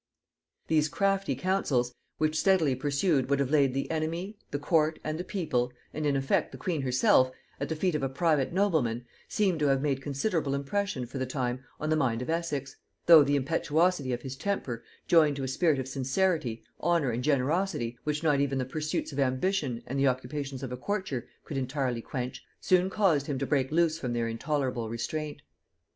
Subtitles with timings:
[0.65, 5.23] These crafty counsels, which steadily pursued would have laid the army, the court, and the
[5.23, 9.59] people, and in effect the queen herself, at the feet of a private nobleman, seem
[9.59, 12.75] to have made considerable impression for the time on the mind of Essex;
[13.05, 17.95] though the impetuosity of his temper, joined to a spirit of sincerity, honor and generosity,
[18.03, 22.01] which not even the pursuits of ambition and the occupations of a courtier could entirely
[22.01, 25.43] quench, soon caused him to break loose from their intolerable restraint.